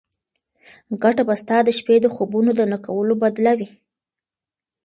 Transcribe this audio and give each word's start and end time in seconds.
ګټه 1.03 1.23
به 1.27 1.35
ستا 1.41 1.57
د 1.63 1.69
شپې 1.77 1.95
د 2.01 2.07
خوبونو 2.15 2.51
د 2.55 2.61
نه 2.71 2.77
کولو 2.85 3.13
بدله 3.23 3.53
وي. 3.59 3.69